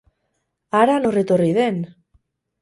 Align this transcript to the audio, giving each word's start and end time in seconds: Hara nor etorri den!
Hara 0.79 0.95
nor 1.03 1.19
etorri 1.23 1.51
den! 1.59 1.79